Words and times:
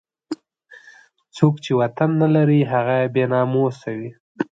څوک 1.35 1.53
چې 1.63 1.71
وطن 1.81 2.09
نه 2.21 2.27
لري 2.35 2.61
هغه 2.71 2.97
بې 3.13 3.25
ناموسه 3.33 3.89
وي. 3.97 4.11